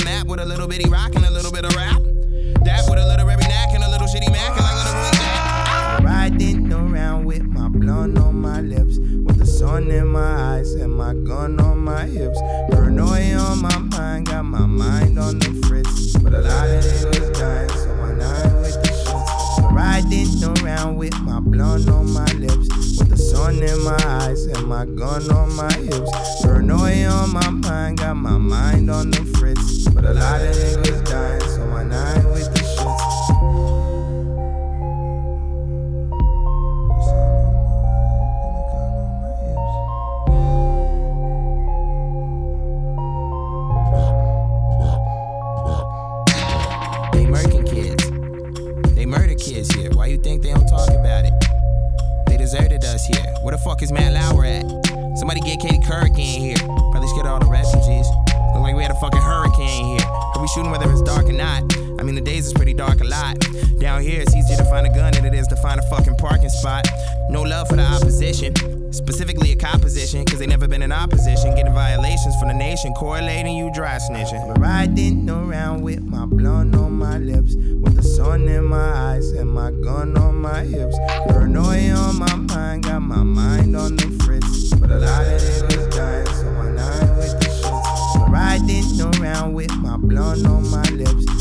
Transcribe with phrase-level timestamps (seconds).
[0.00, 2.00] the map with a little bitty rock and a little bit of rap.
[2.64, 4.92] That with a little every knack and a little shitty mac and like a little
[4.92, 6.00] that.
[6.02, 10.94] Riding around with my blunt on my lips, with the sun in my eyes and
[10.94, 12.40] my gun on my hips.
[12.70, 16.79] Paranoia on my mind, got my mind on the fritz, but a lot of
[24.80, 26.10] my gun on my hips.
[26.42, 29.86] Paranoia on my mind, got my mind on the fritz.
[29.88, 31.59] But a lot of niggas dying, so
[53.80, 54.66] Marcus Matt Lauer at?
[55.16, 56.56] Somebody get Katie Couric in here.
[56.92, 58.06] Probably scared all the refugees.
[58.52, 60.06] Look like we had a fucking hurricane here.
[60.06, 61.62] Are we shooting whether it's dark or not?
[62.00, 63.38] I mean, the days is pretty dark a lot.
[63.78, 66.16] Down here, it's easier to find a gun than it is to find a fucking
[66.16, 66.88] parking spot.
[67.28, 68.54] No love for the opposition.
[68.90, 71.54] Specifically a composition, cause they never been in opposition.
[71.54, 74.48] Getting violations from the nation, correlating you dry snitching.
[74.48, 79.30] But riding around with my blunt on my lips, with the sun in my eyes
[79.32, 80.98] and my gun on my hips.
[81.28, 84.72] Paranoia on my mind, got my mind on the fritz.
[84.74, 88.28] But a lot of it is dying, so I'm not with the shit.
[88.28, 91.39] Riding around with my blunt on my lips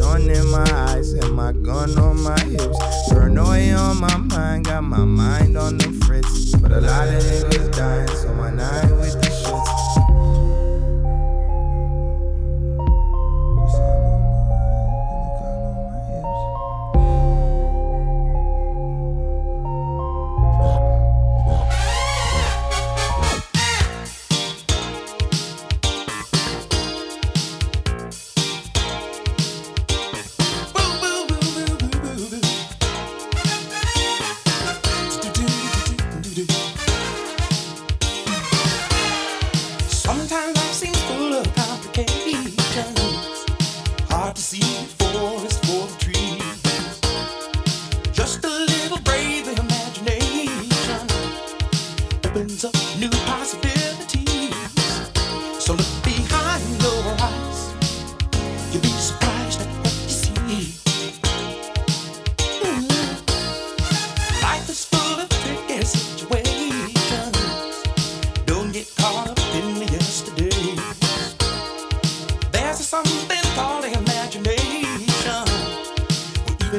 [0.00, 2.78] sun in my eyes and my gun on my hips.
[3.10, 6.54] Paranoia on my mind, got my mind on the fritz.
[6.56, 10.09] But a lot of niggas dying, so my nine with the shits.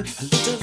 [0.02, 0.61] a little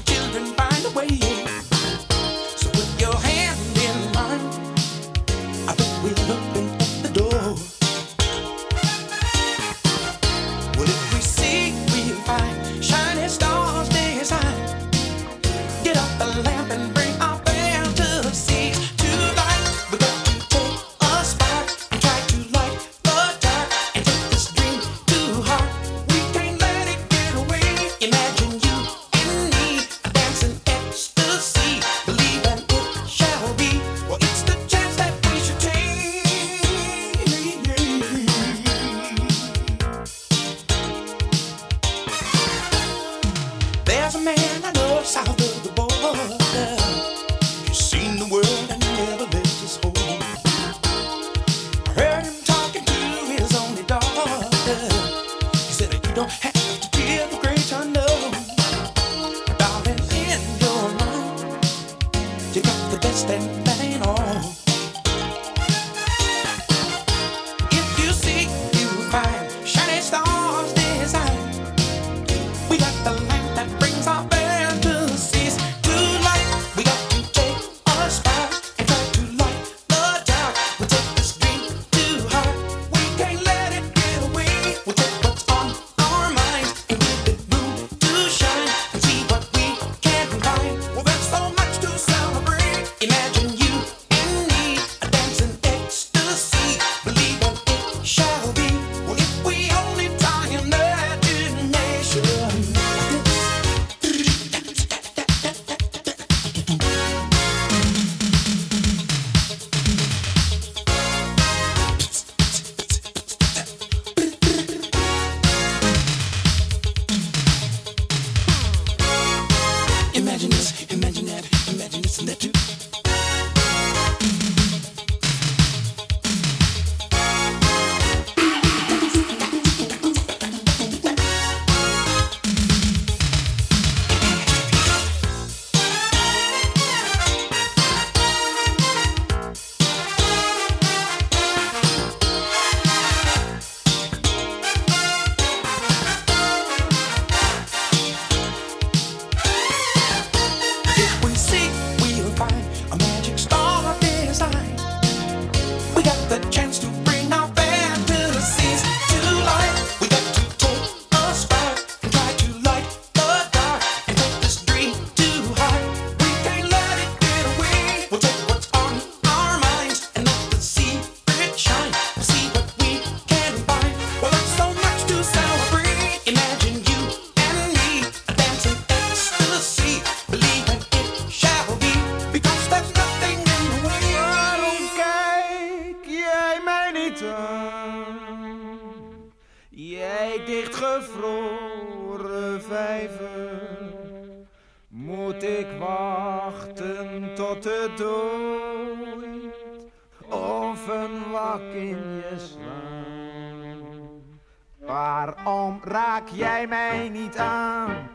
[205.35, 208.11] Waarom raak jij mij niet aan?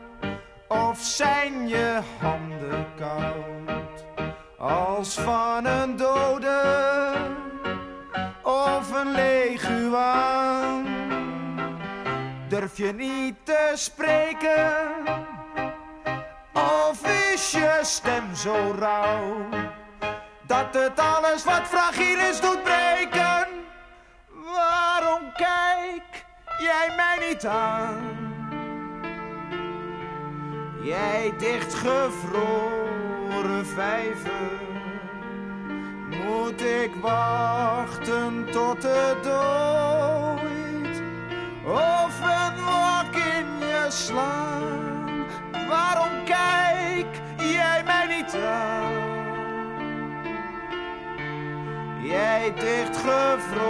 [0.68, 4.04] Of zijn je handen koud
[4.58, 6.62] als van een dode
[8.42, 10.86] of een leguaan?
[12.48, 14.92] Durf je niet te spreken?
[16.52, 19.36] Of is je stem zo rauw
[20.46, 23.46] dat het alles wat fragiel is doet breken?
[24.28, 26.13] Waarom kijk
[26.64, 28.32] jij mij niet aan.
[30.82, 34.50] Jij dichtgevroren vijver,
[36.24, 41.02] moet ik wachten tot de dood?
[41.66, 45.24] Of een lok in je slaan,
[45.68, 48.92] waarom kijk jij mij niet aan?
[52.02, 53.63] Jij dichtgevroren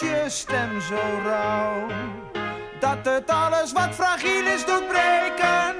[0.00, 1.86] je stem zo rauw.
[2.80, 5.79] Dat het alles wat fragiel is doet breken.